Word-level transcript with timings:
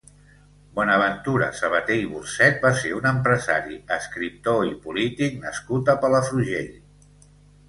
Bonaventura 0.77 1.49
Sabater 1.59 1.97
i 2.03 2.07
Burcet 2.13 2.57
va 2.67 2.71
ser 2.85 2.93
un 3.01 3.05
empresari, 3.11 3.77
escriptor 3.99 4.63
i 4.71 4.75
polític 4.87 5.39
nascut 5.45 5.93
a 5.95 5.97
Palafrugell. 6.07 6.75